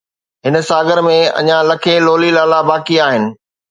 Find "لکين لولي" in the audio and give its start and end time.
1.69-2.29